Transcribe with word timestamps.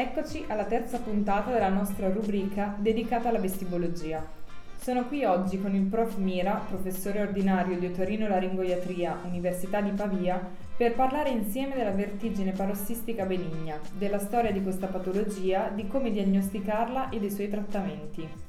Eccoci 0.00 0.44
alla 0.46 0.64
terza 0.64 1.00
puntata 1.00 1.50
della 1.50 1.70
nostra 1.70 2.08
rubrica 2.08 2.76
dedicata 2.78 3.30
alla 3.30 3.40
vestibologia. 3.40 4.24
Sono 4.76 5.04
qui 5.06 5.24
oggi 5.24 5.60
con 5.60 5.74
il 5.74 5.86
prof 5.86 6.18
Mira, 6.18 6.62
professore 6.68 7.20
ordinario 7.20 7.76
di 7.76 7.86
otorino-laringoiatria, 7.86 9.22
Università 9.24 9.80
di 9.80 9.90
Pavia, 9.90 10.40
per 10.76 10.94
parlare 10.94 11.30
insieme 11.30 11.74
della 11.74 11.90
vertigine 11.90 12.52
parossistica 12.52 13.24
benigna, 13.24 13.80
della 13.90 14.20
storia 14.20 14.52
di 14.52 14.62
questa 14.62 14.86
patologia, 14.86 15.68
di 15.74 15.88
come 15.88 16.12
diagnosticarla 16.12 17.08
e 17.08 17.18
dei 17.18 17.32
suoi 17.32 17.48
trattamenti. 17.48 18.47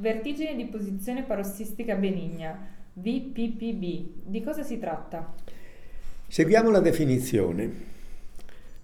Vertigine 0.00 0.54
di 0.54 0.66
posizione 0.66 1.24
parossistica 1.24 1.96
benigna, 1.96 2.56
VPPB. 2.92 4.26
Di 4.26 4.40
cosa 4.44 4.62
si 4.62 4.78
tratta? 4.78 5.34
Seguiamo 6.28 6.70
la 6.70 6.78
definizione. 6.78 7.68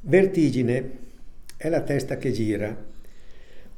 Vertigine 0.01 0.91
è 1.57 1.69
la 1.69 1.83
testa 1.83 2.17
che 2.17 2.33
gira, 2.33 2.77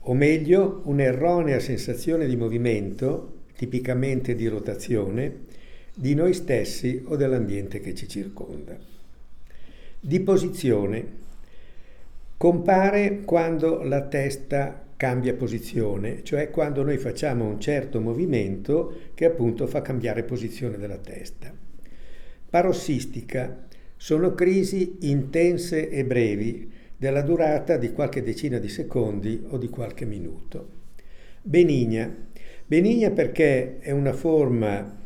o 0.00 0.14
meglio 0.14 0.80
un'erronea 0.84 1.60
sensazione 1.60 2.26
di 2.26 2.36
movimento, 2.36 3.40
tipicamente 3.54 4.34
di 4.34 4.46
rotazione, 4.46 5.40
di 5.92 6.14
noi 6.14 6.32
stessi 6.32 7.02
o 7.04 7.16
dell'ambiente 7.16 7.80
che 7.80 7.94
ci 7.94 8.08
circonda. 8.08 8.78
Di 10.00 10.20
posizione 10.20 11.04
compare 12.38 13.20
quando 13.26 13.82
la 13.82 14.00
testa 14.06 14.84
cambia 14.96 15.34
posizione, 15.34 16.22
cioè 16.22 16.50
quando 16.50 16.82
noi 16.82 16.98
facciamo 16.98 17.46
un 17.46 17.60
certo 17.60 18.00
movimento 18.00 19.10
che 19.14 19.26
appunto 19.26 19.66
fa 19.66 19.82
cambiare 19.82 20.24
posizione 20.24 20.78
della 20.78 20.98
testa. 20.98 21.52
Parossistica 22.48 23.66
sono 23.96 24.34
crisi 24.34 24.98
intense 25.00 25.88
e 25.88 26.04
brevi 26.04 26.70
della 26.96 27.22
durata 27.22 27.76
di 27.76 27.92
qualche 27.92 28.22
decina 28.22 28.58
di 28.58 28.68
secondi 28.68 29.44
o 29.48 29.58
di 29.58 29.68
qualche 29.68 30.06
minuto. 30.06 30.68
Benigna. 31.42 32.12
Benigna 32.64 33.10
perché 33.10 33.78
è 33.78 33.90
una 33.90 34.12
forma 34.12 35.04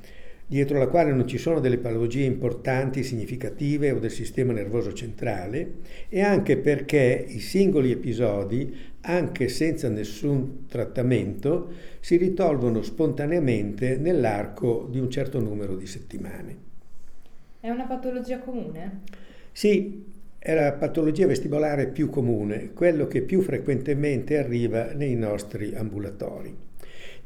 dietro 0.50 0.80
la 0.80 0.88
quale 0.88 1.12
non 1.12 1.28
ci 1.28 1.38
sono 1.38 1.60
delle 1.60 1.78
patologie 1.78 2.24
importanti, 2.24 3.04
significative 3.04 3.92
o 3.92 4.00
del 4.00 4.10
sistema 4.10 4.52
nervoso 4.52 4.92
centrale 4.92 5.74
e 6.08 6.22
anche 6.22 6.56
perché 6.56 7.24
i 7.28 7.38
singoli 7.38 7.92
episodi, 7.92 8.76
anche 9.02 9.46
senza 9.46 9.88
nessun 9.88 10.66
trattamento, 10.66 11.72
si 12.00 12.16
risolvono 12.16 12.82
spontaneamente 12.82 13.96
nell'arco 13.96 14.88
di 14.90 14.98
un 14.98 15.08
certo 15.08 15.38
numero 15.38 15.76
di 15.76 15.86
settimane. 15.86 16.56
È 17.60 17.70
una 17.70 17.84
patologia 17.84 18.40
comune? 18.40 19.02
Sì, 19.52 20.04
è 20.36 20.52
la 20.52 20.72
patologia 20.72 21.28
vestibolare 21.28 21.86
più 21.86 22.10
comune, 22.10 22.72
quello 22.72 23.06
che 23.06 23.22
più 23.22 23.40
frequentemente 23.40 24.36
arriva 24.36 24.94
nei 24.94 25.14
nostri 25.14 25.76
ambulatori. 25.76 26.69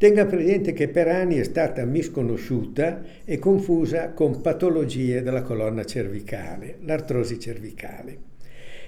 Tenga 0.05 0.27
presente 0.27 0.74
che 0.74 0.88
per 0.88 1.08
anni 1.08 1.36
è 1.36 1.44
stata 1.44 1.83
misconosciuta 1.86 3.02
e 3.24 3.38
confusa 3.38 4.10
con 4.10 4.42
patologie 4.42 5.22
della 5.22 5.41
colonna 5.41 5.83
cervicale, 5.86 6.77
l'artrosi 6.83 7.41
cervicale. 7.41 8.19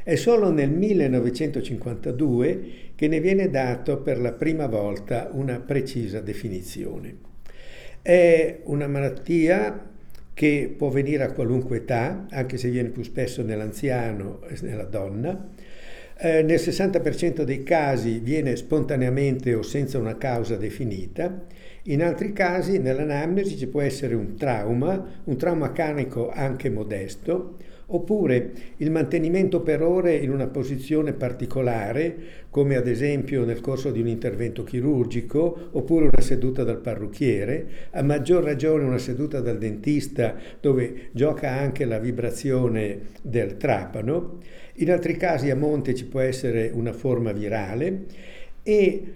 È 0.02 0.14
solo 0.16 0.50
nel 0.50 0.68
1952 0.68 2.64
che 2.94 3.08
ne 3.08 3.20
viene 3.20 3.48
dato 3.48 4.02
per 4.02 4.20
la 4.20 4.32
prima 4.32 4.66
volta 4.66 5.30
una 5.32 5.58
precisa 5.58 6.20
definizione. 6.20 7.16
È 8.02 8.58
una 8.64 8.86
malattia 8.86 9.88
che 10.34 10.74
può 10.76 10.90
venire 10.90 11.22
a 11.22 11.32
qualunque 11.32 11.78
età, 11.78 12.26
anche 12.28 12.58
se 12.58 12.68
viene 12.68 12.90
più 12.90 13.02
spesso 13.02 13.42
nell'anziano 13.42 14.42
e 14.46 14.58
nella 14.60 14.84
donna, 14.84 15.48
eh, 16.18 16.42
nel 16.42 16.58
60% 16.58 17.42
dei 17.42 17.62
casi 17.62 18.20
viene 18.20 18.56
spontaneamente 18.56 19.54
o 19.54 19.62
senza 19.62 19.98
una 19.98 20.16
causa 20.16 20.56
definita, 20.56 21.44
in 21.84 22.02
altri 22.02 22.32
casi 22.32 22.78
nell'anamnesi 22.78 23.56
ci 23.56 23.66
può 23.66 23.82
essere 23.82 24.14
un 24.14 24.34
trauma, 24.36 25.20
un 25.24 25.36
trauma 25.36 25.72
canico 25.72 26.30
anche 26.30 26.70
modesto, 26.70 27.56
oppure 27.88 28.52
il 28.78 28.90
mantenimento 28.90 29.60
per 29.60 29.82
ore 29.82 30.16
in 30.16 30.30
una 30.30 30.48
posizione 30.48 31.12
particolare, 31.12 32.16
come 32.50 32.76
ad 32.76 32.88
esempio 32.88 33.44
nel 33.44 33.60
corso 33.60 33.90
di 33.90 34.00
un 34.00 34.08
intervento 34.08 34.64
chirurgico, 34.64 35.68
oppure 35.72 36.08
una 36.12 36.22
seduta 36.22 36.64
dal 36.64 36.80
parrucchiere, 36.80 37.66
a 37.90 38.02
maggior 38.02 38.42
ragione 38.42 38.84
una 38.84 38.98
seduta 38.98 39.40
dal 39.40 39.58
dentista 39.58 40.34
dove 40.60 41.10
gioca 41.12 41.50
anche 41.50 41.84
la 41.84 41.98
vibrazione 41.98 43.00
del 43.22 43.56
trapano 43.56 44.38
in 44.76 44.90
altri 44.90 45.16
casi 45.16 45.50
a 45.50 45.56
monte 45.56 45.94
ci 45.94 46.06
può 46.06 46.20
essere 46.20 46.70
una 46.72 46.92
forma 46.92 47.32
virale 47.32 48.04
e 48.62 49.12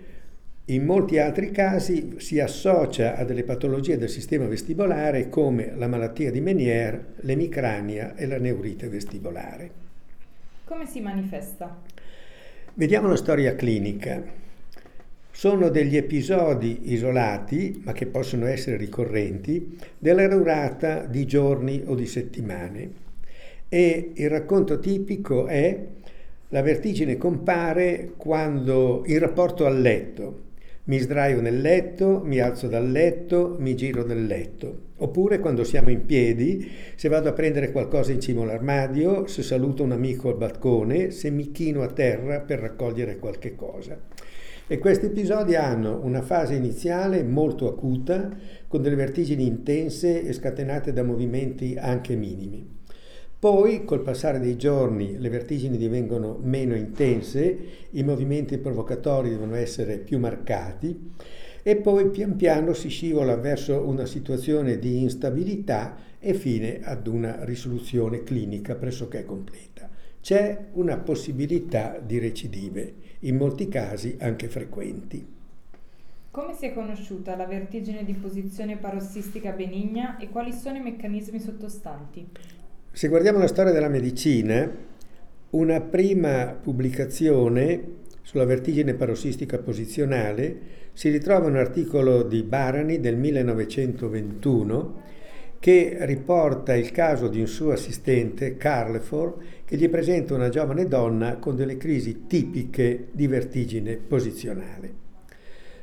in 0.67 0.85
molti 0.85 1.19
altri 1.19 1.51
casi 1.51 2.15
si 2.19 2.39
associa 2.39 3.17
a 3.17 3.25
delle 3.25 3.43
patologie 3.43 3.99
del 3.99 4.09
sistema 4.09 4.47
vestibolare 4.47 5.29
come 5.29 5.73
la 5.77 5.89
malattia 5.89 6.31
di 6.31 6.41
Meniere, 6.41 7.15
l'emicrania 7.23 8.15
e 8.15 8.27
la 8.27 8.39
neurite 8.39 8.89
vestibolare. 8.89 9.71
Come 10.65 10.87
si 10.87 11.01
manifesta? 11.01 11.77
Vediamo 12.75 13.09
la 13.09 13.17
storia 13.17 13.57
clinica. 13.57 14.23
Sono 15.33 15.71
degli 15.71 15.97
episodi 15.97 16.93
isolati, 16.93 17.83
ma 17.85 17.93
che 17.93 18.07
possono 18.07 18.47
essere 18.47 18.77
ricorrenti, 18.77 19.77
della 19.99 20.29
durata 20.29 21.05
di 21.05 21.27
giorni 21.27 21.83
o 21.85 21.97
di 21.97 22.07
settimane 22.07 23.09
e 23.73 24.11
il 24.17 24.29
racconto 24.29 24.81
tipico 24.81 25.47
è 25.47 25.87
la 26.49 26.61
vertigine 26.61 27.17
compare 27.17 28.15
quando 28.17 29.05
in 29.07 29.21
rapporto 29.21 29.65
al 29.65 29.81
letto. 29.81 30.49
Mi 30.85 30.99
sdraio 30.99 31.41
nel 31.41 31.61
letto, 31.61 32.21
mi 32.25 32.41
alzo 32.41 32.67
dal 32.67 32.91
letto, 32.91 33.55
mi 33.61 33.77
giro 33.77 34.05
nel 34.05 34.27
letto. 34.27 34.89
Oppure 34.97 35.39
quando 35.39 35.63
siamo 35.63 35.89
in 35.91 36.05
piedi, 36.05 36.69
se 36.97 37.09
vado 37.09 37.29
a 37.29 37.33
prendere 37.33 37.71
qualcosa 37.71 38.11
in 38.11 38.21
cima 38.21 38.43
all'armadio, 38.43 39.29
se 39.29 39.45
saluto 39.45 39.85
un 39.85 39.93
amico 39.93 40.31
al 40.31 40.37
balcone, 40.37 41.13
se 41.13 41.31
mi 41.31 41.53
chino 41.53 41.83
a 41.83 41.93
terra 41.93 42.41
per 42.41 42.59
raccogliere 42.59 43.19
qualche 43.19 43.55
cosa. 43.55 43.97
E 44.67 44.79
questi 44.79 45.07
episodi 45.07 45.55
hanno 45.55 46.01
una 46.03 46.23
fase 46.23 46.55
iniziale 46.55 47.23
molto 47.23 47.69
acuta, 47.69 48.37
con 48.67 48.83
delle 48.83 48.97
vertigini 48.97 49.47
intense 49.47 50.27
e 50.27 50.33
scatenate 50.33 50.93
da 50.93 51.05
movimenti 51.05 51.77
anche 51.79 52.17
minimi. 52.17 52.80
Poi, 53.41 53.87
col 53.87 54.03
passare 54.03 54.39
dei 54.39 54.59
giorni, 54.59 55.19
le 55.19 55.31
vertigini 55.31 55.79
divengono 55.79 56.39
meno 56.43 56.75
intense, 56.75 57.59
i 57.93 58.03
movimenti 58.03 58.59
provocatori 58.59 59.31
devono 59.31 59.55
essere 59.55 59.97
più 59.97 60.19
marcati 60.19 61.13
e 61.63 61.77
poi 61.77 62.11
pian 62.11 62.37
piano 62.37 62.75
si 62.75 62.91
scivola 62.91 63.37
verso 63.37 63.81
una 63.81 64.05
situazione 64.05 64.79
di 64.79 65.01
instabilità 65.01 65.97
e 66.19 66.35
fine 66.35 66.81
ad 66.83 67.07
una 67.07 67.43
risoluzione 67.47 68.25
clinica 68.25 68.75
pressoché 68.75 69.25
completa. 69.25 69.89
C'è 70.21 70.67
una 70.73 70.99
possibilità 70.99 71.99
di 71.99 72.19
recidive, 72.19 72.93
in 73.21 73.37
molti 73.37 73.69
casi 73.69 74.17
anche 74.21 74.49
frequenti. 74.49 75.27
Come 76.31 76.53
si 76.53 76.67
è 76.67 76.75
conosciuta 76.75 77.35
la 77.37 77.47
vertigine 77.47 78.05
di 78.05 78.13
posizione 78.13 78.77
parossistica 78.77 79.53
benigna 79.53 80.19
e 80.19 80.29
quali 80.29 80.53
sono 80.53 80.77
i 80.77 80.83
meccanismi 80.83 81.41
sottostanti? 81.41 82.59
Se 82.93 83.07
guardiamo 83.07 83.39
la 83.39 83.47
storia 83.47 83.71
della 83.73 83.89
medicina, 83.89 84.69
una 85.51 85.81
prima 85.81 86.47
pubblicazione 86.61 87.99
sulla 88.21 88.45
vertigine 88.45 88.95
parossistica 88.95 89.59
posizionale 89.59 90.59
si 90.93 91.09
ritrova 91.09 91.47
un 91.47 91.57
articolo 91.57 92.25
di 92.25 92.43
Barani 92.43 92.99
del 92.99 93.17
1921 93.17 95.03
che 95.61 95.99
riporta 96.01 96.75
il 96.75 96.91
caso 96.91 97.29
di 97.29 97.39
un 97.39 97.47
suo 97.47 97.71
assistente, 97.71 98.57
Carlefort, 98.57 99.41
che 99.65 99.77
gli 99.77 99.89
presenta 99.89 100.35
una 100.35 100.49
giovane 100.49 100.87
donna 100.87 101.37
con 101.37 101.55
delle 101.55 101.77
crisi 101.77 102.27
tipiche 102.27 103.07
di 103.13 103.29
vertigine 103.29 103.97
posizionale. 103.97 104.93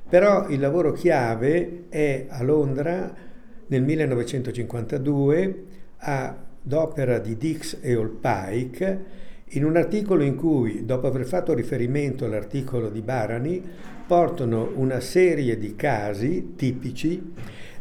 Però 0.09 0.49
il 0.49 0.59
lavoro 0.59 0.91
chiave 0.91 1.85
è 1.87 2.25
a 2.27 2.43
Londra 2.43 3.15
nel 3.67 3.81
1952 3.81 5.63
a 5.99 6.45
d'opera 6.67 7.17
di 7.19 7.37
Dix 7.37 7.77
e 7.81 7.95
Olpike 7.95 9.25
in 9.51 9.63
un 9.63 9.77
articolo 9.77 10.23
in 10.23 10.35
cui, 10.35 10.85
dopo 10.85 11.07
aver 11.07 11.25
fatto 11.25 11.53
riferimento 11.53 12.25
all'articolo 12.25 12.89
di 12.89 13.01
Barani, 13.01 13.63
portano 14.05 14.71
una 14.75 14.99
serie 14.99 15.57
di 15.57 15.75
casi 15.75 16.53
tipici 16.55 17.33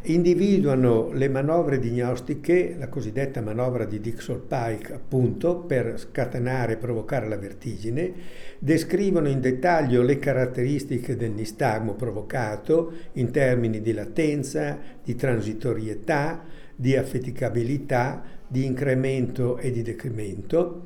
individuano 0.07 1.11
le 1.11 1.27
manovre 1.27 1.79
diagnostiche, 1.79 2.75
la 2.77 2.87
cosiddetta 2.87 3.41
manovra 3.41 3.83
di 3.85 3.99
Dixon-Pike 3.99 4.93
appunto, 4.93 5.57
per 5.57 5.99
scatenare 5.99 6.73
e 6.73 6.77
provocare 6.77 7.27
la 7.27 7.37
vertigine, 7.37 8.13
descrivono 8.59 9.27
in 9.27 9.41
dettaglio 9.41 10.03
le 10.03 10.17
caratteristiche 10.17 11.17
del 11.17 11.31
nistagmo 11.31 11.93
provocato 11.93 12.93
in 13.13 13.31
termini 13.31 13.81
di 13.81 13.91
latenza, 13.91 14.77
di 15.03 15.15
transitorietà, 15.15 16.43
di 16.77 16.95
affaticabilità, 16.95 18.23
di 18.47 18.63
incremento 18.63 19.57
e 19.57 19.71
di 19.71 19.81
decremento. 19.81 20.83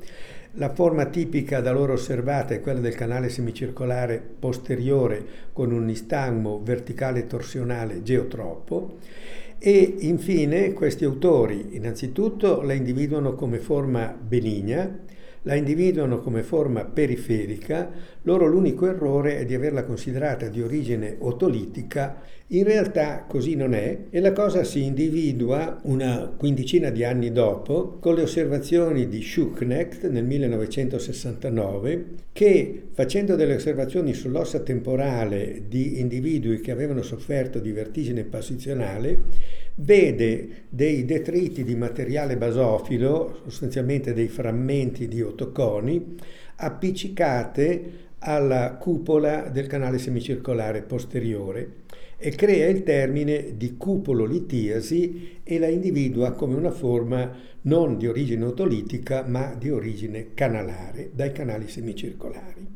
La 0.54 0.72
forma 0.74 1.06
tipica 1.06 1.60
da 1.60 1.70
loro 1.72 1.92
osservata 1.92 2.54
è 2.54 2.60
quella 2.60 2.80
del 2.80 2.94
canale 2.94 3.28
semicircolare 3.28 4.20
posteriore 4.38 5.24
con 5.52 5.70
un 5.70 5.84
nistagmo 5.84 6.60
verticale 6.62 7.26
torsionale 7.26 8.02
geotropo 8.02 8.98
e 9.58 9.96
infine 10.00 10.72
questi 10.72 11.04
autori 11.04 11.76
innanzitutto 11.76 12.62
la 12.62 12.72
individuano 12.72 13.34
come 13.34 13.58
forma 13.58 14.14
benigna 14.18 14.98
la 15.42 15.54
individuano 15.54 16.20
come 16.20 16.42
forma 16.42 16.84
periferica, 16.84 17.90
loro 18.22 18.46
l'unico 18.46 18.86
errore 18.86 19.38
è 19.38 19.44
di 19.44 19.54
averla 19.54 19.84
considerata 19.84 20.48
di 20.48 20.62
origine 20.62 21.16
otolitica, 21.18 22.20
in 22.48 22.64
realtà 22.64 23.24
così 23.26 23.56
non 23.56 23.74
è 23.74 23.98
e 24.10 24.20
la 24.20 24.32
cosa 24.32 24.62
si 24.62 24.84
individua 24.84 25.80
una 25.84 26.32
quindicina 26.36 26.90
di 26.90 27.02
anni 27.02 27.32
dopo 27.32 27.96
con 27.98 28.14
le 28.14 28.22
osservazioni 28.22 29.08
di 29.08 29.22
Schucknecht 29.22 30.08
nel 30.08 30.24
1969 30.24 32.04
che 32.32 32.88
facendo 32.92 33.36
delle 33.36 33.54
osservazioni 33.54 34.12
sull'ossa 34.12 34.60
temporale 34.60 35.62
di 35.66 35.98
individui 35.98 36.60
che 36.60 36.72
avevano 36.72 37.02
sofferto 37.02 37.58
di 37.58 37.72
vertigine 37.72 38.24
posizionale 38.24 39.60
vede 39.76 40.64
dei 40.68 41.04
detriti 41.06 41.64
di 41.64 41.74
materiale 41.74 42.36
basofilo, 42.36 43.40
sostanzialmente 43.44 44.12
dei 44.12 44.28
frammenti 44.28 45.08
di 45.08 45.22
otoconi, 45.22 46.16
appiccicate 46.56 48.10
alla 48.22 48.74
cupola 48.74 49.48
del 49.48 49.66
canale 49.66 49.98
semicircolare 49.98 50.82
posteriore 50.82 51.80
e 52.16 52.30
crea 52.30 52.68
il 52.68 52.82
termine 52.84 53.56
di 53.56 53.76
cupololitiasi 53.76 55.40
e 55.42 55.58
la 55.58 55.68
individua 55.68 56.32
come 56.32 56.54
una 56.54 56.70
forma 56.70 57.30
non 57.62 57.98
di 57.98 58.06
origine 58.06 58.44
otolitica 58.44 59.24
ma 59.26 59.54
di 59.58 59.70
origine 59.70 60.34
canalare 60.34 61.10
dai 61.12 61.32
canali 61.32 61.68
semicircolari. 61.68 62.66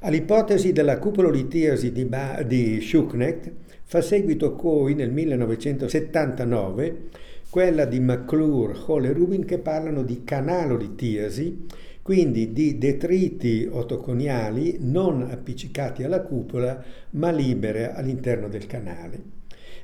All'ipotesi 0.00 0.72
della 0.72 0.98
cupololitiasi 0.98 1.90
di, 1.90 2.04
ba- 2.04 2.42
di 2.42 2.80
Schucknecht 2.80 3.52
Fa 3.88 4.00
seguito 4.00 4.56
poi 4.56 4.94
nel 4.94 5.12
1979 5.12 7.02
quella 7.48 7.84
di 7.84 8.00
McClure, 8.00 8.76
Hall 8.84 9.04
e 9.04 9.12
Rubin 9.12 9.44
che 9.44 9.58
parlano 9.58 10.02
di 10.02 10.24
canalolitiasi, 10.24 11.66
quindi 12.06 12.52
di 12.52 12.78
detriti 12.78 13.68
otoconiali 13.68 14.76
non 14.78 15.22
appiccicati 15.28 16.04
alla 16.04 16.20
cupola 16.20 16.80
ma 17.10 17.32
libere 17.32 17.92
all'interno 17.92 18.46
del 18.46 18.66
canale. 18.66 19.20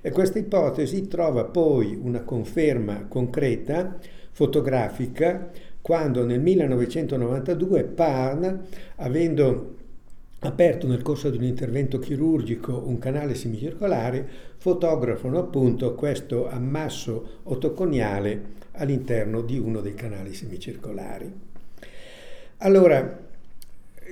E 0.01 0.13
questa 0.13 0.39
ipotesi 0.39 1.09
trova 1.09 1.47
poi 1.47 1.99
una 2.01 2.21
conferma 2.21 3.07
concreta, 3.09 3.99
fotografica, 4.31 5.51
quando 5.81 6.25
nel 6.25 6.39
1992 6.39 7.83
Parn, 7.87 8.67
avendo 8.99 9.75
aperto 10.43 10.87
nel 10.87 11.03
corso 11.03 11.29
di 11.29 11.39
un 11.39 11.43
intervento 11.43 11.99
chirurgico 11.99 12.85
un 12.87 12.99
canale 13.01 13.35
semicircolare, 13.35 14.29
fotografano 14.59 15.41
appunto 15.41 15.97
questo 15.97 16.49
ammasso 16.49 17.41
otoconiale 17.43 18.61
all'interno 18.75 19.41
di 19.41 19.59
uno 19.59 19.81
dei 19.81 19.95
canali 19.95 20.33
semicircolari. 20.33 21.51
Allora, 22.65 23.21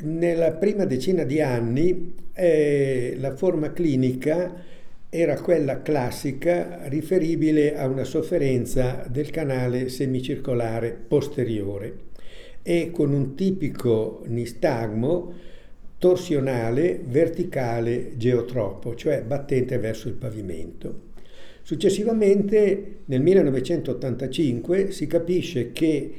nella 0.00 0.50
prima 0.50 0.84
decina 0.84 1.22
di 1.22 1.40
anni 1.40 2.14
eh, 2.32 3.14
la 3.20 3.36
forma 3.36 3.72
clinica 3.72 4.64
era 5.08 5.40
quella 5.40 5.82
classica 5.82 6.88
riferibile 6.88 7.76
a 7.76 7.86
una 7.86 8.02
sofferenza 8.02 9.06
del 9.08 9.30
canale 9.30 9.88
semicircolare 9.88 10.90
posteriore 10.90 11.94
e 12.64 12.90
con 12.90 13.12
un 13.12 13.36
tipico 13.36 14.24
nistagmo 14.26 15.32
torsionale 15.98 17.00
verticale 17.04 18.16
geotropo, 18.16 18.96
cioè 18.96 19.22
battente 19.22 19.78
verso 19.78 20.08
il 20.08 20.14
pavimento. 20.14 21.02
Successivamente, 21.62 22.96
nel 23.04 23.20
1985, 23.20 24.90
si 24.90 25.06
capisce 25.06 25.70
che 25.70 26.12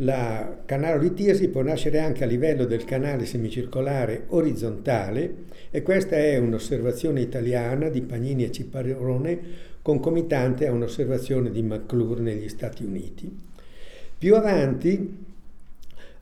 la 0.00 0.62
canalolitiasi 0.66 1.48
può 1.48 1.62
nascere 1.62 2.00
anche 2.00 2.24
a 2.24 2.26
livello 2.26 2.66
del 2.66 2.84
canale 2.84 3.24
semicircolare 3.24 4.24
orizzontale 4.28 5.44
e 5.70 5.80
questa 5.82 6.16
è 6.16 6.36
un'osservazione 6.36 7.22
italiana 7.22 7.88
di 7.88 8.02
Pagnini 8.02 8.44
e 8.44 8.52
Ciparrone 8.52 9.40
concomitante 9.80 10.66
a 10.66 10.72
un'osservazione 10.72 11.50
di 11.50 11.62
McClure 11.62 12.20
negli 12.20 12.48
Stati 12.48 12.84
Uniti. 12.84 13.34
Più 14.18 14.34
avanti, 14.34 15.16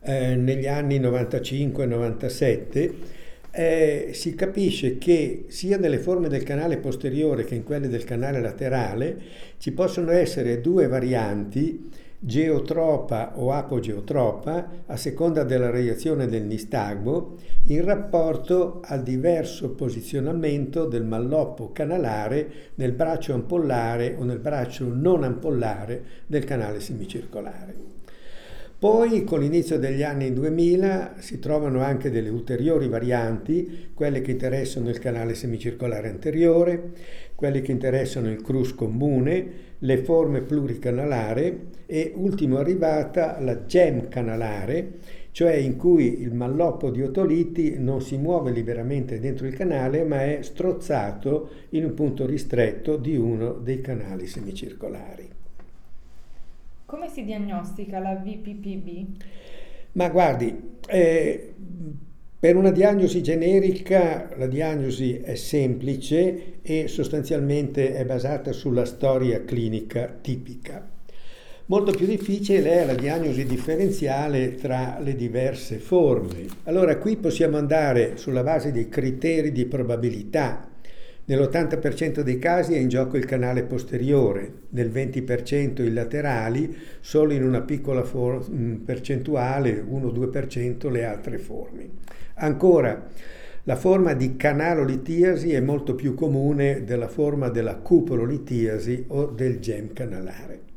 eh, 0.01 0.35
negli 0.35 0.67
anni 0.67 0.99
95-97, 0.99 2.93
eh, 3.51 4.09
si 4.13 4.35
capisce 4.35 4.97
che 4.97 5.45
sia 5.47 5.77
nelle 5.77 5.97
forme 5.97 6.27
del 6.29 6.43
canale 6.43 6.77
posteriore 6.77 7.43
che 7.43 7.55
in 7.55 7.63
quelle 7.63 7.87
del 7.87 8.03
canale 8.03 8.39
laterale 8.39 9.17
ci 9.57 9.71
possono 9.71 10.11
essere 10.11 10.61
due 10.61 10.87
varianti 10.87 11.89
geotropa 12.19 13.33
o 13.35 13.51
apogeotropa 13.51 14.83
a 14.85 14.97
seconda 14.97 15.43
della 15.43 15.69
reazione 15.69 16.27
del 16.27 16.43
nistagmo 16.43 17.35
in 17.67 17.83
rapporto 17.83 18.81
al 18.83 19.03
diverso 19.03 19.71
posizionamento 19.71 20.85
del 20.85 21.03
malloppo 21.03 21.71
canalare 21.71 22.71
nel 22.75 22.93
braccio 22.93 23.33
ampollare 23.33 24.15
o 24.17 24.23
nel 24.23 24.39
braccio 24.39 24.87
non 24.91 25.23
ampollare 25.23 26.03
del 26.25 26.43
canale 26.43 26.79
semicircolare. 26.79 27.95
Poi 28.77 29.23
con 29.23 29.39
l'inizio 29.39 29.79
degli 29.79 30.03
anni 30.03 30.33
2000 30.33 31.15
si 31.19 31.39
trovano 31.39 31.81
anche 31.81 32.11
delle 32.11 32.29
ulteriori 32.29 32.89
varianti, 32.89 33.89
quelle 33.93 34.21
che 34.21 34.31
interessano 34.31 34.89
il 34.89 34.99
canale 34.99 35.33
semicircolare 35.33 36.09
anteriore, 36.09 36.91
quelle 37.35 37.61
che 37.61 37.71
interessano 37.71 38.29
il 38.29 38.41
crus 38.41 38.75
comune, 38.75 39.74
le 39.85 39.97
forme 39.97 40.41
pluricanalare 40.41 41.67
e 41.85 42.11
ultimo 42.15 42.57
arrivata 42.57 43.39
la 43.39 43.65
gem 43.65 44.07
canalare, 44.09 44.93
cioè 45.31 45.53
in 45.53 45.77
cui 45.77 46.21
il 46.21 46.33
malloppo 46.33 46.89
di 46.89 47.03
otoliti 47.03 47.75
non 47.77 48.01
si 48.01 48.17
muove 48.17 48.51
liberamente 48.51 49.19
dentro 49.19 49.45
il 49.45 49.55
canale 49.55 50.03
ma 50.03 50.23
è 50.23 50.41
strozzato 50.41 51.49
in 51.69 51.85
un 51.85 51.93
punto 51.93 52.25
ristretto 52.25 52.97
di 52.97 53.15
uno 53.15 53.51
dei 53.53 53.79
canali 53.81 54.25
semicircolari. 54.25 55.29
Come 56.85 57.09
si 57.09 57.23
diagnostica 57.23 57.99
la 57.99 58.15
VPPB? 58.15 59.21
Ma 59.93 60.09
guardi, 60.09 60.77
eh, 60.87 61.53
per 62.37 62.55
una 62.55 62.71
diagnosi 62.71 63.23
generica 63.23 64.29
la 64.37 64.47
diagnosi 64.47 65.19
è 65.23 65.35
semplice 65.35 66.59
e 66.61 66.87
sostanzialmente 66.87 67.95
è 67.95 68.05
basata 68.05 68.51
sulla 68.51 68.85
storia 68.85 69.43
clinica 69.43 70.13
tipica. 70.21 70.87
Molto 71.67 71.91
più 71.93 72.05
difficile 72.05 72.81
è 72.81 72.85
la 72.85 72.93
diagnosi 72.93 73.43
differenziale 73.45 74.53
tra 74.53 74.99
le 75.01 75.15
diverse 75.15 75.79
forme. 75.79 76.45
Allora 76.65 76.97
qui 76.97 77.15
possiamo 77.15 77.57
andare 77.57 78.17
sulla 78.17 78.43
base 78.43 78.71
dei 78.71 78.87
criteri 78.87 79.51
di 79.51 79.65
probabilità 79.65 80.69
Nell'80% 81.27 82.21
dei 82.21 82.37
casi 82.37 82.75
è 82.75 82.77
in 82.77 82.87
gioco 82.87 83.17
il 83.17 83.25
canale 83.25 83.63
posteriore, 83.63 84.51
nel 84.69 84.91
20% 84.91 85.81
i 85.81 85.91
laterali, 85.91 86.77
solo 86.99 87.33
in 87.33 87.43
una 87.43 87.61
piccola 87.61 88.03
for- 88.03 88.47
mm, 88.47 88.75
percentuale, 88.83 89.83
1-2% 89.87 90.89
le 90.89 91.03
altre 91.03 91.39
forme. 91.39 91.89
Ancora, 92.35 93.07
la 93.63 93.75
forma 93.75 94.13
di 94.13 94.35
canalolitiasi 94.35 95.51
è 95.51 95.59
molto 95.59 95.95
più 95.95 96.13
comune 96.13 96.83
della 96.83 97.07
forma 97.07 97.49
della 97.49 97.77
cupololitiasi 97.77 99.05
o 99.07 99.25
del 99.25 99.59
gem 99.59 99.93
canalare. 99.93 100.73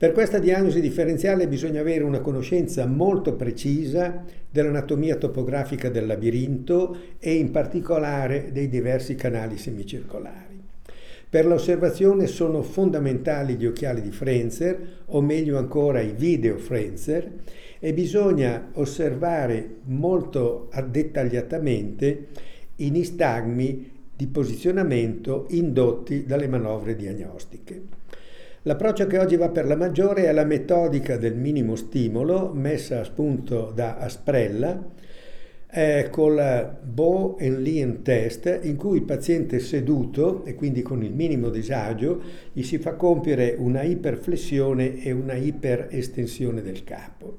Per 0.00 0.12
questa 0.12 0.38
diagnosi 0.38 0.80
differenziale 0.80 1.46
bisogna 1.46 1.82
avere 1.82 2.04
una 2.04 2.20
conoscenza 2.20 2.86
molto 2.86 3.34
precisa 3.34 4.24
dell'anatomia 4.50 5.16
topografica 5.16 5.90
del 5.90 6.06
labirinto 6.06 6.96
e 7.18 7.34
in 7.34 7.50
particolare 7.50 8.48
dei 8.50 8.70
diversi 8.70 9.14
canali 9.14 9.58
semicircolari. 9.58 10.58
Per 11.28 11.44
l'osservazione 11.44 12.26
sono 12.28 12.62
fondamentali 12.62 13.56
gli 13.56 13.66
occhiali 13.66 14.00
di 14.00 14.10
Frenzer, 14.10 15.02
o 15.04 15.20
meglio 15.20 15.58
ancora 15.58 16.00
i 16.00 16.14
video 16.16 16.56
Frenzer, 16.56 17.30
e 17.78 17.92
bisogna 17.92 18.70
osservare 18.72 19.80
molto 19.84 20.70
dettagliatamente 20.88 22.28
i 22.76 22.88
nistagmi 22.88 23.98
di 24.16 24.26
posizionamento 24.28 25.44
indotti 25.50 26.24
dalle 26.24 26.48
manovre 26.48 26.96
diagnostiche. 26.96 28.08
L'approccio 28.64 29.06
che 29.06 29.16
oggi 29.16 29.36
va 29.36 29.48
per 29.48 29.64
la 29.64 29.74
maggiore 29.74 30.26
è 30.26 30.32
la 30.32 30.44
metodica 30.44 31.16
del 31.16 31.34
minimo 31.34 31.76
stimolo 31.76 32.52
messa 32.52 33.00
a 33.00 33.04
spunto 33.04 33.72
da 33.74 33.96
Asprella 33.96 34.86
eh, 35.70 36.08
col 36.10 36.76
Bow 36.82 37.38
and 37.40 37.60
Lean 37.60 38.02
test 38.02 38.60
in 38.64 38.76
cui 38.76 38.98
il 38.98 39.04
paziente 39.04 39.60
seduto 39.60 40.44
e 40.44 40.54
quindi 40.54 40.82
con 40.82 41.02
il 41.02 41.14
minimo 41.14 41.48
disagio 41.48 42.20
gli 42.52 42.62
si 42.62 42.76
fa 42.76 42.96
compiere 42.96 43.54
una 43.56 43.80
iperflessione 43.80 45.02
e 45.02 45.10
una 45.10 45.36
iperestensione 45.36 46.60
del 46.60 46.84
capo. 46.84 47.38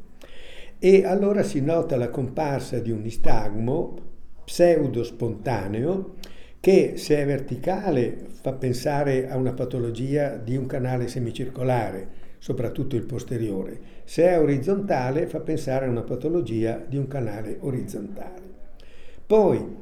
E 0.80 1.06
allora 1.06 1.44
si 1.44 1.62
nota 1.62 1.98
la 1.98 2.10
comparsa 2.10 2.80
di 2.80 2.90
un 2.90 3.06
istagmo 3.06 4.10
pseudo 4.44 5.04
spontaneo 5.04 6.16
che 6.62 6.94
se 6.96 7.18
è 7.18 7.25
verticale 7.25 8.15
fa 8.39 8.53
pensare 8.53 9.27
a 9.27 9.36
una 9.36 9.51
patologia 9.51 10.36
di 10.36 10.56
un 10.56 10.68
canale 10.68 11.08
semicircolare, 11.08 12.08
soprattutto 12.38 12.96
il 12.96 13.06
posteriore. 13.06 13.80
Se 14.03 14.27
è 14.27 14.39
orizzontale 14.39 15.25
fa 15.25 15.39
pensare 15.39 15.88
a 15.88 15.89
una 15.89 16.03
patologia 16.03 16.80
di 16.88 16.98
un 16.98 17.08
canale 17.08 17.58
orizzontale. 17.62 18.41
Poi, 19.25 19.75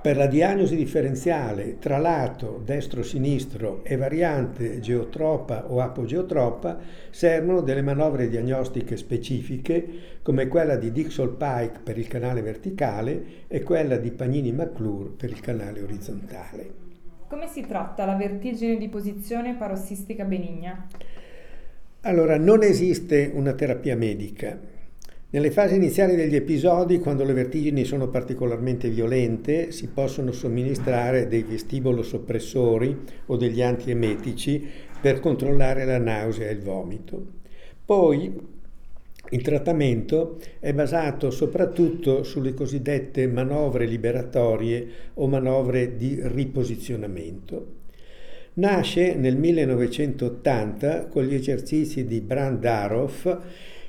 per 0.00 0.16
la 0.16 0.26
diagnosi 0.26 0.76
differenziale 0.76 1.78
tra 1.78 1.98
lato 1.98 2.62
destro-sinistro 2.64 3.82
e 3.82 3.96
variante 3.96 4.78
geotropa 4.78 5.70
o 5.72 5.80
apogeotropa 5.80 6.78
servono 7.10 7.62
delle 7.62 7.82
manovre 7.82 8.28
diagnostiche 8.28 8.96
specifiche 8.96 10.18
come 10.22 10.46
quella 10.46 10.76
di 10.76 10.92
Dixon-Pike 10.92 11.80
per 11.82 11.98
il 11.98 12.06
canale 12.06 12.42
verticale 12.42 13.24
e 13.48 13.62
quella 13.64 13.96
di 13.96 14.12
Pagnini-McClure 14.12 15.10
per 15.16 15.30
il 15.30 15.40
canale 15.40 15.82
orizzontale. 15.82 16.70
Come 17.26 17.48
si 17.48 17.66
tratta 17.66 18.04
la 18.04 18.14
vertigine 18.14 18.76
di 18.76 18.88
posizione 18.88 19.56
parossistica 19.56 20.24
benigna? 20.24 20.86
Allora, 22.02 22.38
non 22.38 22.62
esiste 22.62 23.30
una 23.34 23.52
terapia 23.52 23.96
medica. 23.96 24.56
Nelle 25.30 25.50
fasi 25.50 25.74
iniziali 25.74 26.16
degli 26.16 26.34
episodi, 26.34 27.00
quando 27.00 27.22
le 27.22 27.34
vertigini 27.34 27.84
sono 27.84 28.08
particolarmente 28.08 28.88
violente, 28.88 29.72
si 29.72 29.88
possono 29.88 30.32
somministrare 30.32 31.28
dei 31.28 31.42
vestibolosoppressori 31.42 32.96
o 33.26 33.36
degli 33.36 33.60
antiemetici 33.60 34.66
per 34.98 35.20
controllare 35.20 35.84
la 35.84 35.98
nausea 35.98 36.48
e 36.48 36.52
il 36.52 36.62
vomito. 36.62 37.26
Poi 37.84 38.40
il 39.28 39.42
trattamento 39.42 40.38
è 40.60 40.72
basato 40.72 41.30
soprattutto 41.30 42.22
sulle 42.22 42.54
cosiddette 42.54 43.26
manovre 43.26 43.84
liberatorie 43.84 44.88
o 45.12 45.26
manovre 45.26 45.98
di 45.98 46.20
riposizionamento. 46.22 47.74
Nasce 48.54 49.14
nel 49.14 49.36
1980 49.36 51.08
con 51.08 51.24
gli 51.24 51.34
esercizi 51.34 52.06
di 52.06 52.22
Brandaroff 52.22 53.36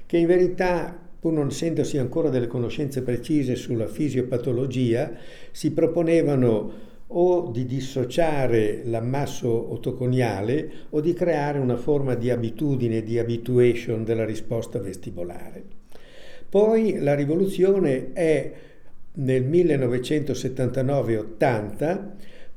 che 0.06 0.18
in 0.18 0.28
verità 0.28 1.08
pur 1.20 1.34
non 1.34 1.48
essendosi 1.48 1.98
ancora 1.98 2.30
delle 2.30 2.48
conoscenze 2.48 3.02
precise 3.02 3.56
sulla 3.56 3.88
fisiopatologia, 3.88 5.12
si 5.52 5.72
proponevano 5.72 6.88
o 7.12 7.50
di 7.52 7.66
dissociare 7.66 8.84
l'ammasso 8.86 9.74
otoconiale 9.74 10.70
o 10.92 11.02
di 11.02 11.14
creare 11.14 11.58
una 11.60 11.78
forma 11.78 12.14
di 12.16 12.30
abitudine, 12.30 13.02
di 13.04 13.18
habituation 13.18 14.04
della 14.04 14.26
risposta 14.26 14.78
vestibolare. 14.80 15.64
Poi 16.48 17.00
la 17.00 17.16
rivoluzione 17.16 18.14
è 18.14 18.52
nel 19.14 19.44
1979-80 19.44 22.02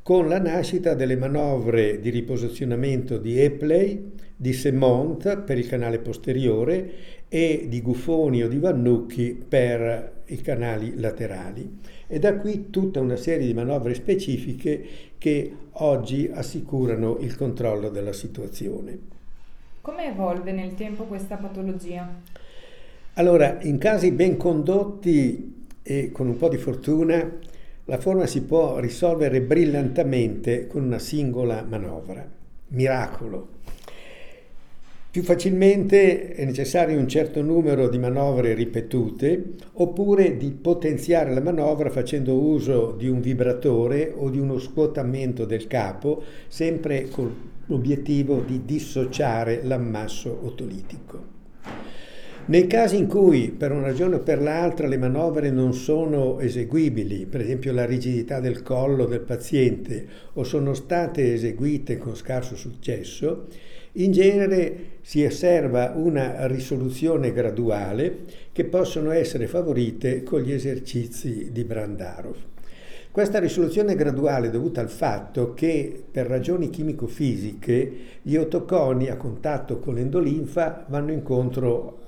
con 0.02 0.28
la 0.28 0.38
nascita 0.38 0.92
delle 0.94 1.16
manovre 1.16 1.98
di 2.00 2.10
riposizionamento 2.10 3.16
di 3.18 3.40
Epley, 3.40 4.12
di 4.42 4.52
Semont 4.52 5.38
per 5.42 5.56
il 5.56 5.68
canale 5.68 6.00
posteriore 6.00 6.90
e 7.28 7.66
di 7.68 7.80
Guffoni 7.80 8.42
o 8.42 8.48
di 8.48 8.58
Vannucchi 8.58 9.40
per 9.48 10.22
i 10.26 10.40
canali 10.40 10.98
laterali. 10.98 11.78
E 12.08 12.18
da 12.18 12.34
qui 12.34 12.68
tutta 12.70 12.98
una 12.98 13.14
serie 13.14 13.46
di 13.46 13.54
manovre 13.54 13.94
specifiche 13.94 14.84
che 15.16 15.54
oggi 15.74 16.28
assicurano 16.34 17.18
il 17.20 17.36
controllo 17.36 17.88
della 17.88 18.12
situazione. 18.12 18.98
Come 19.80 20.06
evolve 20.06 20.50
nel 20.50 20.74
tempo 20.74 21.04
questa 21.04 21.36
patologia? 21.36 22.12
Allora, 23.14 23.58
in 23.62 23.78
casi 23.78 24.10
ben 24.10 24.36
condotti 24.36 25.66
e 25.84 26.10
con 26.10 26.26
un 26.26 26.36
po' 26.36 26.48
di 26.48 26.56
fortuna, 26.56 27.38
la 27.84 27.98
forma 27.98 28.26
si 28.26 28.42
può 28.42 28.80
risolvere 28.80 29.40
brillantemente 29.40 30.66
con 30.66 30.82
una 30.82 30.98
singola 30.98 31.62
manovra. 31.62 32.28
Miracolo. 32.70 33.60
Più 35.12 35.22
facilmente 35.22 36.32
è 36.32 36.42
necessario 36.46 36.98
un 36.98 37.06
certo 37.06 37.42
numero 37.42 37.90
di 37.90 37.98
manovre 37.98 38.54
ripetute 38.54 39.56
oppure 39.74 40.38
di 40.38 40.52
potenziare 40.52 41.34
la 41.34 41.42
manovra 41.42 41.90
facendo 41.90 42.34
uso 42.34 42.94
di 42.96 43.08
un 43.08 43.20
vibratore 43.20 44.10
o 44.16 44.30
di 44.30 44.38
uno 44.38 44.58
scuotamento 44.58 45.44
del 45.44 45.66
capo, 45.66 46.22
sempre 46.48 47.10
con 47.10 47.30
l'obiettivo 47.66 48.40
di 48.40 48.62
dissociare 48.64 49.60
l'ammasso 49.62 50.34
otolitico. 50.44 51.41
Nei 52.44 52.66
casi 52.66 52.96
in 52.96 53.06
cui 53.06 53.54
per 53.56 53.70
una 53.70 53.86
ragione 53.86 54.16
o 54.16 54.18
per 54.18 54.42
l'altra 54.42 54.88
le 54.88 54.98
manovre 54.98 55.50
non 55.50 55.72
sono 55.74 56.40
eseguibili, 56.40 57.24
per 57.24 57.40
esempio 57.40 57.72
la 57.72 57.84
rigidità 57.84 58.40
del 58.40 58.62
collo 58.62 59.04
del 59.04 59.20
paziente, 59.20 60.06
o 60.32 60.42
sono 60.42 60.74
state 60.74 61.34
eseguite 61.34 61.98
con 61.98 62.16
scarso 62.16 62.56
successo, 62.56 63.46
in 63.92 64.10
genere 64.10 64.76
si 65.02 65.24
osserva 65.24 65.92
una 65.94 66.48
risoluzione 66.48 67.32
graduale 67.32 68.24
che 68.50 68.64
possono 68.64 69.12
essere 69.12 69.46
favorite 69.46 70.24
con 70.24 70.40
gli 70.40 70.52
esercizi 70.52 71.50
di 71.52 71.62
Brandarov. 71.62 72.36
Questa 73.12 73.38
risoluzione 73.38 73.94
graduale 73.94 74.48
è 74.48 74.50
dovuta 74.50 74.80
al 74.80 74.90
fatto 74.90 75.54
che 75.54 76.02
per 76.10 76.26
ragioni 76.26 76.70
chimico-fisiche 76.70 77.92
gli 78.22 78.34
otoconi 78.34 79.10
a 79.10 79.16
contatto 79.16 79.78
con 79.78 79.94
l'endolinfa 79.94 80.86
vanno 80.88 81.12
incontro 81.12 82.00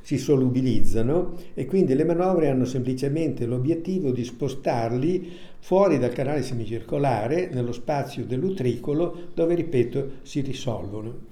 si 0.00 0.18
solubilizzano 0.18 1.34
e 1.54 1.66
quindi 1.66 1.94
le 1.94 2.04
manovre 2.04 2.48
hanno 2.48 2.64
semplicemente 2.64 3.46
l'obiettivo 3.46 4.10
di 4.10 4.24
spostarli 4.24 5.32
fuori 5.58 5.98
dal 5.98 6.12
canale 6.12 6.42
semicircolare 6.42 7.50
nello 7.52 7.72
spazio 7.72 8.24
dell'utricolo 8.24 9.28
dove, 9.34 9.54
ripeto, 9.54 10.10
si 10.22 10.40
risolvono. 10.40 11.30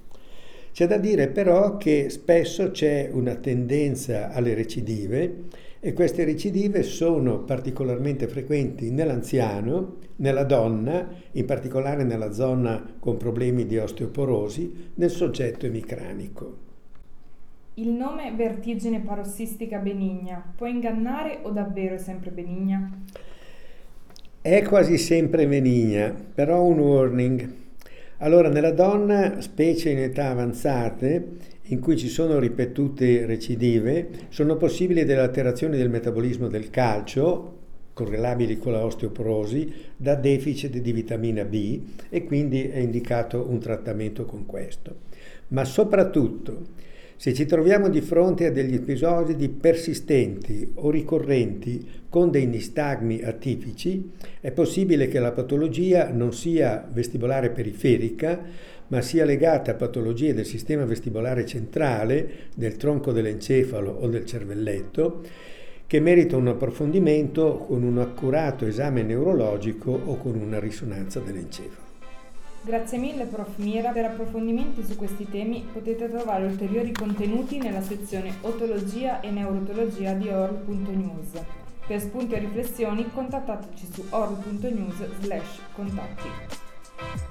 C'è 0.71 0.87
da 0.87 0.97
dire 0.97 1.27
però 1.27 1.75
che 1.75 2.09
spesso 2.09 2.71
c'è 2.71 3.09
una 3.11 3.35
tendenza 3.35 4.31
alle 4.31 4.53
recidive 4.53 5.43
e 5.81 5.93
queste 5.93 6.23
recidive 6.23 6.83
sono 6.83 7.39
particolarmente 7.39 8.27
frequenti 8.27 8.89
nell'anziano, 8.91 9.97
nella 10.17 10.43
donna, 10.43 11.09
in 11.31 11.45
particolare 11.45 12.03
nella 12.03 12.31
zona 12.31 12.95
con 12.99 13.17
problemi 13.17 13.65
di 13.65 13.79
osteoporosi, 13.79 14.91
nel 14.93 15.09
soggetto 15.09 15.65
emicranico. 15.65 16.69
Il 17.81 17.89
nome 17.89 18.31
vertigine 18.35 18.99
parossistica 18.99 19.79
benigna 19.79 20.53
può 20.55 20.67
ingannare 20.67 21.39
o 21.41 21.49
davvero 21.49 21.95
è 21.95 21.97
sempre 21.97 22.29
benigna? 22.29 22.87
È 24.39 24.61
quasi 24.61 24.99
sempre 24.99 25.47
benigna, 25.47 26.13
però 26.13 26.63
un 26.63 26.77
warning. 26.77 27.53
Allora, 28.17 28.49
nella 28.49 28.69
donna, 28.69 29.41
specie 29.41 29.89
in 29.89 29.97
età 29.97 30.29
avanzate, 30.29 31.27
in 31.63 31.79
cui 31.79 31.97
ci 31.97 32.07
sono 32.07 32.37
ripetute 32.37 33.25
recidive, 33.25 34.09
sono 34.29 34.57
possibili 34.57 35.03
delle 35.03 35.21
alterazioni 35.21 35.75
del 35.75 35.89
metabolismo 35.89 36.49
del 36.49 36.69
calcio, 36.69 37.57
correlabili 37.93 38.59
con 38.59 38.73
la 38.73 38.85
osteoporosi, 38.85 39.73
da 39.97 40.13
deficit 40.13 40.77
di 40.77 40.91
vitamina 40.91 41.45
B 41.45 41.81
e 42.09 42.25
quindi 42.25 42.61
è 42.69 42.77
indicato 42.77 43.43
un 43.49 43.57
trattamento 43.57 44.25
con 44.25 44.45
questo. 44.45 45.09
Ma 45.47 45.65
soprattutto, 45.65 46.89
se 47.21 47.35
ci 47.35 47.45
troviamo 47.45 47.87
di 47.87 48.01
fronte 48.01 48.47
a 48.47 48.51
degli 48.51 48.73
episodi 48.73 49.47
persistenti 49.47 50.71
o 50.73 50.89
ricorrenti 50.89 51.87
con 52.09 52.31
dei 52.31 52.47
nistagmi 52.47 53.21
atipici, 53.21 54.09
è 54.39 54.49
possibile 54.49 55.07
che 55.07 55.19
la 55.19 55.31
patologia 55.31 56.09
non 56.11 56.33
sia 56.33 56.83
vestibolare 56.91 57.51
periferica, 57.51 58.41
ma 58.87 59.01
sia 59.01 59.23
legata 59.23 59.69
a 59.69 59.75
patologie 59.75 60.33
del 60.33 60.47
sistema 60.47 60.83
vestibolare 60.83 61.45
centrale, 61.45 62.27
del 62.55 62.75
tronco 62.77 63.11
dell'encefalo 63.11 63.91
o 63.91 64.07
del 64.07 64.25
cervelletto, 64.25 65.21
che 65.85 65.99
meritano 65.99 66.41
un 66.41 66.47
approfondimento 66.47 67.55
con 67.67 67.83
un 67.83 67.99
accurato 67.99 68.65
esame 68.65 69.03
neurologico 69.03 69.91
o 69.91 70.17
con 70.17 70.37
una 70.37 70.59
risonanza 70.59 71.19
dell'encefalo. 71.19 71.90
Grazie 72.63 72.99
mille 72.99 73.25
Prof. 73.25 73.57
Mira, 73.57 73.91
per 73.91 74.05
approfondimenti 74.05 74.83
su 74.83 74.95
questi 74.95 75.27
temi 75.27 75.67
potete 75.73 76.07
trovare 76.07 76.45
ulteriori 76.45 76.91
contenuti 76.91 77.57
nella 77.57 77.81
sezione 77.81 78.35
Otologia 78.41 79.19
e 79.19 79.31
Neurotologia 79.31 80.13
di 80.13 80.29
Orl.news. 80.29 81.41
Per 81.87 81.99
spunti 81.99 82.35
o 82.35 82.37
riflessioni 82.37 83.09
contattateci 83.11 83.87
su 83.91 84.05
orl.news 84.11 85.21
slash 85.21 85.59
contatti. 85.73 87.30